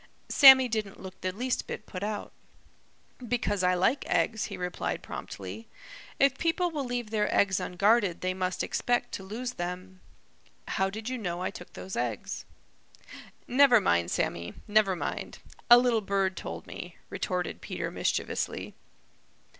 [0.29, 2.31] Sammy didn't look the least bit put out.
[3.19, 5.67] "Because I like eggs," he replied promptly.
[6.19, 10.01] "If people will leave their eggs unguarded they must expect to lose them.
[10.69, 12.45] How did you know I took those eggs?"
[13.47, 15.37] "Never mind, Sammy; never mind.
[15.69, 18.73] A little bird told me," retorted Peter mischievously.